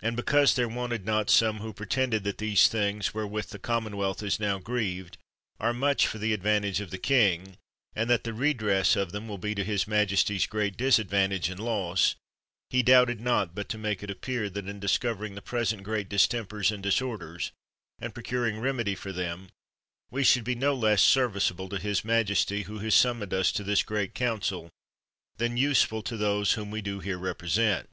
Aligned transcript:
And 0.00 0.14
because 0.14 0.54
there 0.54 0.68
wanted 0.68 1.04
not 1.04 1.28
some 1.28 1.58
who 1.58 1.72
pretended 1.72 2.22
that 2.22 2.38
these 2.38 2.68
things, 2.68 3.12
wherewith 3.12 3.46
the 3.48 3.58
com 3.58 3.84
monwealth 3.88 4.22
is 4.22 4.38
now 4.38 4.60
grieved, 4.60 5.18
are 5.58 5.72
much 5.72 6.06
for 6.06 6.18
the 6.18 6.32
ad 6.32 6.44
vantage 6.44 6.80
of 6.80 6.90
the 6.92 6.98
king, 6.98 7.56
and 7.92 8.08
that 8.08 8.22
the 8.22 8.32
redress 8.32 8.94
of 8.94 9.10
them 9.10 9.26
will 9.26 9.38
be 9.38 9.56
to 9.56 9.64
his 9.64 9.88
majesty's 9.88 10.46
great 10.46 10.76
disadvantage 10.76 11.48
and 11.50 11.58
loss, 11.58 12.14
he 12.70 12.80
doubted 12.84 13.20
not 13.20 13.56
but 13.56 13.68
to 13.70 13.76
make 13.76 14.04
it 14.04 14.08
appear, 14.12 14.48
that 14.48 14.68
in 14.68 14.78
discovering 14.78 15.34
the 15.34 15.42
present 15.42 15.82
great 15.82 16.08
distempers 16.08 16.70
and 16.70 16.80
disorders, 16.84 17.50
and 17.98 18.14
procuring 18.14 18.60
remedy 18.60 18.94
for 18.94 19.10
them, 19.10 19.48
we 20.12 20.22
should 20.22 20.44
be 20.44 20.54
no 20.54 20.74
less 20.76 21.02
serviceable 21.02 21.68
to 21.68 21.78
his 21.80 22.04
majesty, 22.04 22.62
who 22.70 22.78
has 22.78 22.94
summoned 22.94 23.34
us 23.34 23.50
to 23.50 23.64
this 23.64 23.82
great 23.82 24.14
council, 24.14 24.70
than 25.38 25.56
useful 25.56 26.04
to 26.04 26.16
those 26.16 26.52
whom 26.52 26.70
we 26.70 26.80
do 26.80 27.00
here 27.00 27.18
represent. 27.18 27.88